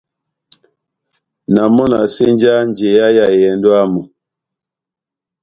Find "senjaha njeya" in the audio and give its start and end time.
2.15-3.05